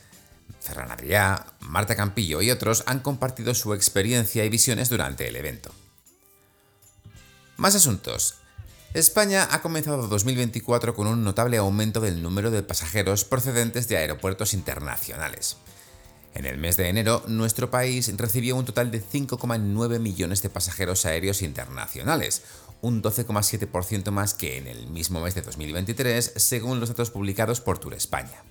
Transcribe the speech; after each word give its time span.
Ferran 0.59 0.91
Adrià, 0.91 1.45
Marta 1.61 1.95
Campillo 1.95 2.41
y 2.41 2.51
otros 2.51 2.83
han 2.85 2.99
compartido 2.99 3.55
su 3.55 3.73
experiencia 3.73 4.43
y 4.43 4.49
visiones 4.49 4.89
durante 4.89 5.25
el 5.25 5.37
evento. 5.37 5.71
Más 7.55 7.75
asuntos. 7.75 8.35
España 8.93 9.47
ha 9.51 9.61
comenzado 9.61 10.09
2024 10.09 10.95
con 10.95 11.07
un 11.07 11.23
notable 11.23 11.55
aumento 11.55 12.01
del 12.01 12.21
número 12.21 12.51
de 12.51 12.61
pasajeros 12.61 13.23
procedentes 13.23 13.87
de 13.87 13.95
aeropuertos 13.95 14.53
internacionales. 14.53 15.55
En 16.33 16.45
el 16.45 16.57
mes 16.57 16.77
de 16.77 16.89
enero, 16.89 17.23
nuestro 17.27 17.69
país 17.69 18.11
recibió 18.17 18.55
un 18.55 18.65
total 18.65 18.89
de 18.89 19.01
5,9 19.03 19.99
millones 19.99 20.41
de 20.41 20.49
pasajeros 20.49 21.05
aéreos 21.05 21.41
internacionales, 21.41 22.41
un 22.81 23.03
12,7% 23.03 24.11
más 24.11 24.33
que 24.33 24.57
en 24.57 24.67
el 24.67 24.87
mismo 24.87 25.21
mes 25.21 25.35
de 25.35 25.41
2023, 25.41 26.33
según 26.35 26.79
los 26.79 26.89
datos 26.89 27.11
publicados 27.11 27.61
por 27.61 27.77
Tour 27.77 27.93
España. 27.93 28.43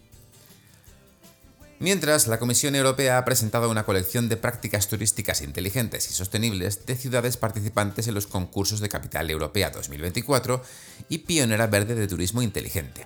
Mientras, 1.81 2.29
la 2.29 2.39
Comisión 2.39 2.77
Europea 2.77 3.19
ha 3.19 3.25
presentado 3.25 3.69
una 3.69 3.85
colección 3.85 4.29
de 4.29 4.37
prácticas 4.37 4.87
turísticas 4.87 5.43
inteligentes 5.43 6.09
y 6.09 6.13
sostenibles 6.13 6.87
de 6.87 6.95
ciudades 6.95 7.37
participantes 7.37 8.07
en 8.07 8.15
los 8.15 8.29
concursos 8.29 8.79
de 8.79 8.89
Capital 8.89 9.29
Europea 9.29 9.71
2024 9.71 10.63
y 11.09 11.19
Pionera 11.19 11.67
Verde 11.67 11.97
de 11.97 12.07
Turismo 12.07 12.41
Inteligente. 12.41 13.05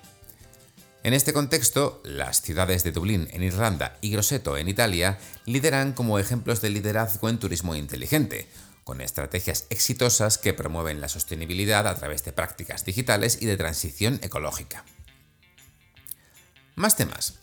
En 1.06 1.14
este 1.14 1.32
contexto, 1.32 2.00
las 2.02 2.42
ciudades 2.42 2.82
de 2.82 2.90
Dublín 2.90 3.28
en 3.30 3.44
Irlanda 3.44 3.96
y 4.00 4.10
Grosseto 4.10 4.56
en 4.56 4.68
Italia 4.68 5.20
lideran 5.44 5.92
como 5.92 6.18
ejemplos 6.18 6.60
de 6.60 6.70
liderazgo 6.70 7.28
en 7.28 7.38
turismo 7.38 7.76
inteligente, 7.76 8.48
con 8.82 9.00
estrategias 9.00 9.66
exitosas 9.70 10.36
que 10.36 10.52
promueven 10.52 11.00
la 11.00 11.08
sostenibilidad 11.08 11.86
a 11.86 11.94
través 11.94 12.24
de 12.24 12.32
prácticas 12.32 12.84
digitales 12.84 13.38
y 13.40 13.46
de 13.46 13.56
transición 13.56 14.18
ecológica. 14.20 14.84
Más 16.74 16.96
temas. 16.96 17.34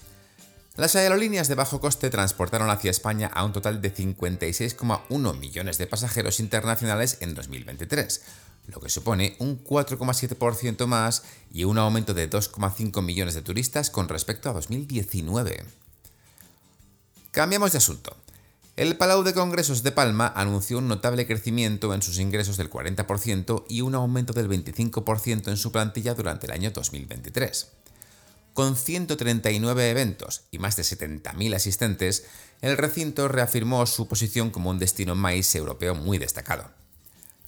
Las 0.76 0.98
aerolíneas 0.98 1.48
de 1.48 1.56
bajo 1.56 1.80
coste 1.80 2.10
transportaron 2.10 2.70
hacia 2.70 2.92
España 2.92 3.32
a 3.34 3.46
un 3.46 3.54
total 3.54 3.82
de 3.82 3.96
56,1 3.96 5.40
millones 5.40 5.78
de 5.78 5.88
pasajeros 5.88 6.42
internacionales 6.42 7.20
en 7.22 7.34
2023, 7.34 8.24
lo 8.68 8.80
que 8.80 8.90
supone 8.90 9.36
un 9.40 9.64
4,7% 9.64 10.86
más 10.88 11.24
y 11.52 11.64
un 11.64 11.78
aumento 11.78 12.14
de 12.14 12.30
2,5 12.30 13.02
millones 13.02 13.34
de 13.34 13.42
turistas 13.42 13.90
con 13.90 14.10
respecto 14.10 14.50
a 14.50 14.54
2019. 14.54 15.64
Cambiamos 17.32 17.72
de 17.72 17.80
asunto. 17.80 18.16
El 18.76 18.98
Palau 18.98 19.22
de 19.24 19.36
Congresos 19.36 19.84
de 19.84 19.92
Palma 19.92 20.34
anunció 20.36 20.80
un 20.80 20.88
notable 20.88 21.28
crecimiento 21.28 21.94
en 21.94 22.02
sus 22.02 22.18
ingresos 22.18 22.58
del 22.58 22.72
40% 22.72 23.66
y 23.70 23.82
un 23.82 23.94
aumento 23.94 24.34
del 24.34 24.50
25% 24.50 25.48
en 25.50 25.58
su 25.58 25.72
plantilla 25.72 26.16
durante 26.16 26.48
el 26.48 26.54
año 26.54 26.72
2023. 26.72 27.68
Con 28.54 28.76
139 28.76 29.90
eventos 29.90 30.44
y 30.52 30.60
más 30.60 30.76
de 30.76 30.84
70.000 30.84 31.56
asistentes, 31.56 32.26
el 32.62 32.78
recinto 32.78 33.28
reafirmó 33.28 33.86
su 33.86 34.08
posición 34.08 34.50
como 34.52 34.70
un 34.70 34.80
destino 34.80 35.16
maíz 35.16 35.54
europeo 35.54 35.94
muy 35.96 36.18
destacado. 36.18 36.70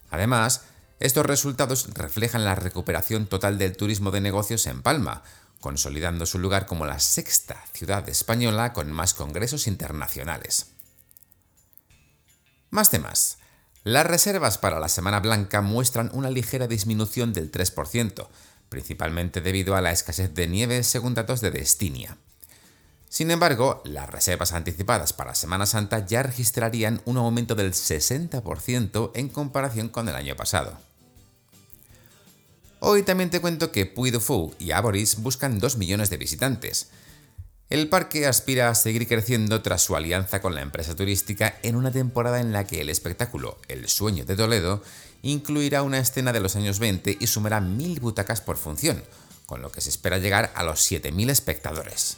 Además, 0.09 0.61
estos 0.99 1.25
resultados 1.25 1.87
reflejan 1.93 2.45
la 2.45 2.55
recuperación 2.55 3.27
total 3.27 3.57
del 3.57 3.75
turismo 3.75 4.11
de 4.11 4.21
negocios 4.21 4.65
en 4.67 4.81
Palma, 4.81 5.23
consolidando 5.59 6.25
su 6.25 6.39
lugar 6.39 6.65
como 6.65 6.85
la 6.85 6.99
sexta 6.99 7.63
ciudad 7.73 8.07
española 8.07 8.71
con 8.71 8.91
más 8.91 9.13
congresos 9.13 9.67
internacionales. 9.67 10.67
Más 12.69 12.89
temas. 12.89 13.39
Las 13.83 14.05
reservas 14.05 14.57
para 14.57 14.79
la 14.79 14.89
Semana 14.89 15.19
Blanca 15.19 15.61
muestran 15.61 16.09
una 16.13 16.29
ligera 16.29 16.67
disminución 16.67 17.33
del 17.33 17.51
3%, 17.51 18.27
principalmente 18.69 19.41
debido 19.41 19.75
a 19.75 19.81
la 19.81 19.91
escasez 19.91 20.33
de 20.33 20.47
nieve 20.47 20.83
según 20.83 21.13
datos 21.13 21.41
de 21.41 21.51
Destinia. 21.51 22.17
Sin 23.15 23.31
embargo, 23.31 23.81
las 23.85 24.09
reservas 24.09 24.51
anticipadas 24.51 25.13
para 25.13 25.35
Semana 25.35 25.65
Santa 25.65 26.05
ya 26.05 26.21
registrarían 26.21 27.01
un 27.05 27.15
aumento 27.15 27.55
del 27.55 27.71
60% 27.71 29.11
en 29.13 29.29
comparación 29.29 29.87
con 29.87 30.09
el 30.09 30.15
año 30.15 30.35
pasado. 30.35 30.77
Hoy 32.81 33.03
también 33.03 33.29
te 33.29 33.39
cuento 33.39 33.71
que 33.71 33.85
Puy 33.85 34.11
de 34.11 34.19
Fou 34.19 34.53
y 34.59 34.71
Aboris 34.71 35.21
buscan 35.21 35.59
2 35.59 35.77
millones 35.77 36.09
de 36.09 36.17
visitantes. 36.17 36.89
El 37.69 37.87
parque 37.87 38.27
aspira 38.27 38.67
a 38.67 38.75
seguir 38.75 39.07
creciendo 39.07 39.61
tras 39.61 39.81
su 39.81 39.95
alianza 39.95 40.41
con 40.41 40.53
la 40.53 40.61
empresa 40.61 40.93
turística 40.93 41.55
en 41.63 41.77
una 41.77 41.91
temporada 41.91 42.41
en 42.41 42.51
la 42.51 42.67
que 42.67 42.81
el 42.81 42.89
espectáculo 42.89 43.59
El 43.69 43.87
sueño 43.87 44.25
de 44.25 44.35
Toledo 44.35 44.83
incluirá 45.21 45.83
una 45.83 45.99
escena 45.99 46.33
de 46.33 46.41
los 46.41 46.57
años 46.57 46.79
20 46.79 47.15
y 47.17 47.27
sumará 47.27 47.61
mil 47.61 47.97
butacas 48.01 48.41
por 48.41 48.57
función, 48.57 49.01
con 49.45 49.61
lo 49.61 49.71
que 49.71 49.79
se 49.79 49.87
espera 49.89 50.17
llegar 50.17 50.51
a 50.53 50.63
los 50.63 50.91
7.000 50.91 51.29
espectadores. 51.29 52.17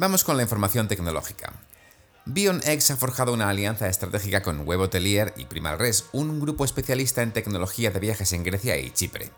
Vamos 0.00 0.22
con 0.22 0.36
la 0.36 0.44
información 0.44 0.86
tecnológica. 0.86 1.54
BionX 2.24 2.92
ha 2.92 2.96
forjado 2.96 3.32
una 3.34 3.48
alianza 3.48 3.88
estratégica 3.88 4.42
con 4.42 4.64
Web 4.64 4.78
Hotelier 4.78 5.34
y 5.36 5.46
Primalres, 5.46 6.04
un 6.12 6.38
grupo 6.38 6.64
especialista 6.64 7.22
en 7.22 7.32
tecnología 7.32 7.90
de 7.90 7.98
viajes 7.98 8.32
en 8.32 8.44
Grecia 8.44 8.78
y 8.78 8.92
Chipre. 8.92 9.32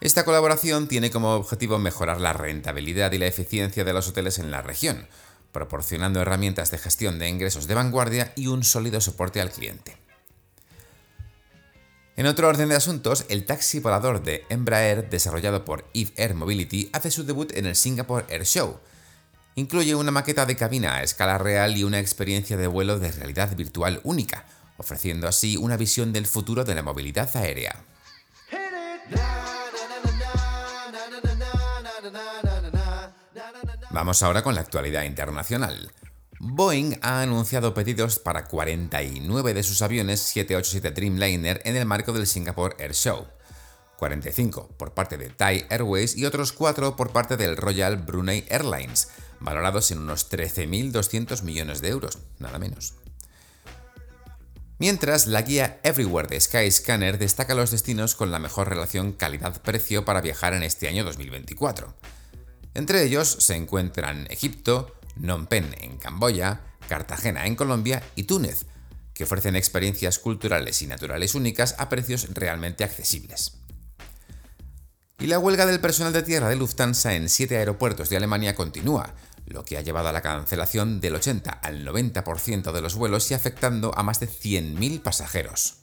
Esta 0.00 0.24
colaboración 0.24 0.88
tiene 0.88 1.12
como 1.12 1.36
objetivo 1.36 1.78
mejorar 1.78 2.20
la 2.20 2.32
rentabilidad 2.32 3.12
y 3.12 3.18
la 3.18 3.28
eficiencia 3.28 3.84
de 3.84 3.92
los 3.92 4.08
hoteles 4.08 4.40
en 4.40 4.50
la 4.50 4.62
región, 4.62 5.06
proporcionando 5.52 6.20
herramientas 6.20 6.72
de 6.72 6.78
gestión 6.78 7.20
de 7.20 7.28
ingresos 7.28 7.68
de 7.68 7.76
vanguardia 7.76 8.32
y 8.34 8.48
un 8.48 8.64
sólido 8.64 9.00
soporte 9.00 9.40
al 9.40 9.52
cliente. 9.52 9.96
En 12.16 12.26
otro 12.26 12.48
orden 12.48 12.68
de 12.68 12.74
asuntos, 12.74 13.26
el 13.28 13.46
taxi 13.46 13.78
volador 13.78 14.24
de 14.24 14.44
Embraer, 14.48 15.08
desarrollado 15.08 15.64
por 15.64 15.84
Eve 15.94 16.12
Air 16.16 16.34
Mobility, 16.34 16.90
hace 16.92 17.12
su 17.12 17.22
debut 17.22 17.52
en 17.52 17.66
el 17.66 17.76
Singapore 17.76 18.26
Air 18.28 18.44
Show. 18.44 18.80
Incluye 19.54 19.94
una 19.94 20.10
maqueta 20.10 20.46
de 20.46 20.56
cabina 20.56 20.96
a 20.96 21.02
escala 21.02 21.36
real 21.38 21.76
y 21.76 21.84
una 21.84 21.98
experiencia 21.98 22.56
de 22.56 22.66
vuelo 22.66 22.98
de 22.98 23.12
realidad 23.12 23.54
virtual 23.54 24.00
única, 24.02 24.46
ofreciendo 24.78 25.28
así 25.28 25.56
una 25.56 25.76
visión 25.76 26.12
del 26.12 26.26
futuro 26.26 26.64
de 26.64 26.74
la 26.74 26.82
movilidad 26.82 27.28
aérea. 27.36 27.84
Vamos 33.90 34.22
ahora 34.22 34.42
con 34.42 34.54
la 34.54 34.62
actualidad 34.62 35.02
internacional. 35.02 35.92
Boeing 36.40 36.98
ha 37.02 37.20
anunciado 37.20 37.74
pedidos 37.74 38.18
para 38.18 38.46
49 38.46 39.54
de 39.54 39.62
sus 39.62 39.82
aviones 39.82 40.20
787 40.20 40.90
Dreamliner 40.90 41.60
en 41.64 41.76
el 41.76 41.84
marco 41.84 42.12
del 42.12 42.26
Singapore 42.26 42.74
Air 42.78 42.94
Show. 42.94 43.26
45 43.98 44.70
por 44.76 44.94
parte 44.94 45.18
de 45.18 45.28
Thai 45.28 45.66
Airways 45.68 46.16
y 46.16 46.24
otros 46.24 46.52
4 46.52 46.96
por 46.96 47.12
parte 47.12 47.36
del 47.36 47.56
Royal 47.56 47.98
Brunei 47.98 48.44
Airlines, 48.48 49.08
valorados 49.42 49.90
en 49.90 49.98
unos 49.98 50.30
13.200 50.30 51.42
millones 51.42 51.80
de 51.80 51.88
euros, 51.88 52.18
nada 52.38 52.58
menos. 52.58 52.94
Mientras, 54.78 55.26
la 55.28 55.42
guía 55.42 55.78
Everywhere 55.84 56.28
de 56.28 56.40
Skyscanner 56.40 57.18
destaca 57.18 57.54
los 57.54 57.70
destinos 57.70 58.14
con 58.14 58.32
la 58.32 58.40
mejor 58.40 58.68
relación 58.68 59.12
calidad-precio 59.12 60.04
para 60.04 60.20
viajar 60.20 60.54
en 60.54 60.64
este 60.64 60.88
año 60.88 61.04
2024. 61.04 61.94
Entre 62.74 63.04
ellos 63.04 63.28
se 63.28 63.54
encuentran 63.54 64.26
Egipto, 64.30 64.96
Phnom 65.16 65.46
Penh 65.46 65.76
en 65.78 65.98
Camboya, 65.98 66.62
Cartagena 66.88 67.46
en 67.46 67.54
Colombia 67.54 68.02
y 68.16 68.24
Túnez, 68.24 68.66
que 69.14 69.24
ofrecen 69.24 69.56
experiencias 69.56 70.18
culturales 70.18 70.82
y 70.82 70.86
naturales 70.86 71.34
únicas 71.34 71.76
a 71.78 71.88
precios 71.88 72.28
realmente 72.34 72.82
accesibles. 72.82 73.58
Y 75.18 75.26
la 75.26 75.38
huelga 75.38 75.66
del 75.66 75.80
personal 75.80 76.12
de 76.12 76.22
tierra 76.22 76.48
de 76.48 76.56
Lufthansa 76.56 77.14
en 77.14 77.28
siete 77.28 77.56
aeropuertos 77.56 78.08
de 78.08 78.16
Alemania 78.16 78.56
continúa, 78.56 79.14
lo 79.46 79.64
que 79.64 79.76
ha 79.76 79.82
llevado 79.82 80.08
a 80.08 80.12
la 80.12 80.22
cancelación 80.22 81.00
del 81.00 81.16
80 81.16 81.50
al 81.50 81.86
90% 81.86 82.72
de 82.72 82.80
los 82.80 82.94
vuelos 82.94 83.30
y 83.30 83.34
afectando 83.34 83.92
a 83.96 84.02
más 84.02 84.20
de 84.20 84.28
100.000 84.28 85.02
pasajeros. 85.02 85.78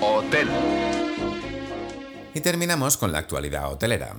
Hotel. 0.00 0.48
Y 2.34 2.40
terminamos 2.40 2.96
con 2.96 3.12
la 3.12 3.18
actualidad 3.18 3.72
hotelera. 3.72 4.14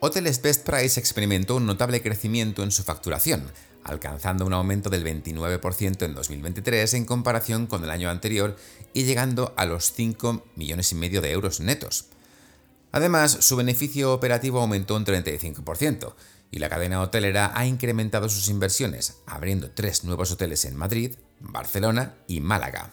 Hoteles 0.00 0.40
Best 0.40 0.66
Price 0.66 0.98
experimentó 0.98 1.56
un 1.56 1.66
notable 1.66 2.00
crecimiento 2.02 2.62
en 2.62 2.70
su 2.70 2.82
facturación, 2.82 3.50
alcanzando 3.84 4.46
un 4.46 4.52
aumento 4.52 4.88
del 4.88 5.04
29% 5.04 6.02
en 6.04 6.14
2023 6.14 6.94
en 6.94 7.04
comparación 7.04 7.66
con 7.66 7.84
el 7.84 7.90
año 7.90 8.08
anterior 8.08 8.56
y 8.94 9.04
llegando 9.04 9.52
a 9.56 9.66
los 9.66 9.92
5 9.92 10.46
millones 10.56 10.92
y 10.92 10.94
medio 10.94 11.20
de 11.20 11.32
euros 11.32 11.60
netos. 11.60 12.06
Además, 12.92 13.38
su 13.40 13.56
beneficio 13.56 14.12
operativo 14.12 14.60
aumentó 14.60 14.96
un 14.96 15.04
35%, 15.04 16.14
y 16.50 16.58
la 16.58 16.68
cadena 16.68 17.00
hotelera 17.00 17.52
ha 17.54 17.66
incrementado 17.66 18.28
sus 18.28 18.48
inversiones, 18.48 19.18
abriendo 19.26 19.70
tres 19.70 20.04
nuevos 20.04 20.32
hoteles 20.32 20.64
en 20.64 20.76
Madrid, 20.76 21.14
Barcelona 21.38 22.14
y 22.26 22.40
Málaga. 22.40 22.90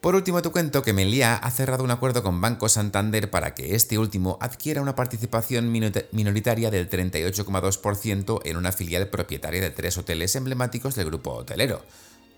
Por 0.00 0.14
último, 0.14 0.40
te 0.40 0.48
cuento 0.48 0.82
que 0.82 0.94
Meliá 0.94 1.36
ha 1.36 1.50
cerrado 1.50 1.84
un 1.84 1.90
acuerdo 1.90 2.22
con 2.22 2.40
Banco 2.40 2.70
Santander 2.70 3.30
para 3.30 3.54
que 3.54 3.74
este 3.74 3.98
último 3.98 4.38
adquiera 4.40 4.80
una 4.80 4.94
participación 4.94 5.70
minoritaria 5.70 6.70
del 6.70 6.88
38,2% 6.88 8.40
en 8.44 8.56
una 8.56 8.72
filial 8.72 9.08
propietaria 9.08 9.60
de 9.60 9.70
tres 9.70 9.98
hoteles 9.98 10.34
emblemáticos 10.36 10.94
del 10.94 11.06
grupo 11.06 11.32
hotelero, 11.32 11.84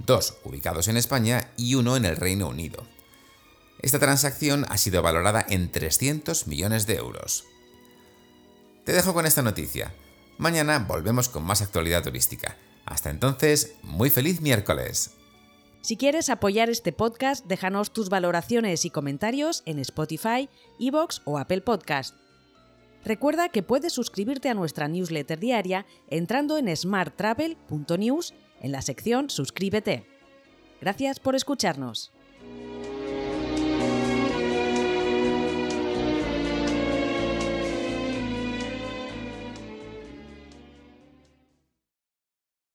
dos 0.05 0.39
ubicados 0.43 0.89
en 0.89 0.97
España 0.97 1.53
y 1.57 1.77
uno 1.77 1.97
en 1.97 2.05
el 2.05 2.17
Reino 2.17 2.49
Unido. 2.49 2.85
Esta 3.83 3.99
transacción 3.99 4.65
ha 4.69 4.79
sido 4.79 5.03
valorada 5.03 5.45
en 5.49 5.71
300 5.71 6.47
millones 6.47 6.87
de 6.87 6.95
euros. 6.97 7.45
Te 8.85 8.93
dejo 8.93 9.13
con 9.13 9.27
esta 9.27 9.43
noticia. 9.43 9.93
Mañana 10.39 10.79
volvemos 10.79 11.29
con 11.29 11.45
más 11.45 11.63
actualidad 11.63 12.03
turística. 12.03 12.57
Hasta 12.87 13.11
entonces, 13.11 13.75
muy 13.83 14.09
feliz 14.11 14.41
miércoles. 14.41 15.13
Si 15.83 15.97
quieres 15.97 16.31
apoyar 16.31 16.71
este 16.71 16.93
podcast, 16.93 17.45
déjanos 17.47 17.93
tus 17.93 18.09
valoraciones 18.09 18.85
y 18.85 18.91
comentarios 18.91 19.65
en 19.67 19.81
Spotify, 19.81 20.49
Evox 20.79 21.23
o 21.25 21.39
Apple 21.39 21.63
Podcast. 21.63 22.15
Recuerda 23.05 23.49
que 23.49 23.65
puedes 23.65 23.93
suscribirte 23.93 24.49
a 24.49 24.55
nuestra 24.55 24.87
newsletter 24.87 25.41
diaria 25.41 25.87
entrando 26.09 26.57
en 26.57 26.75
smarttravel.news 26.75 28.33
en 28.61 28.71
la 28.71 28.81
sección 28.81 29.29
Suscríbete. 29.29 30.07
Gracias 30.81 31.19
por 31.19 31.35
escucharnos. 31.35 32.13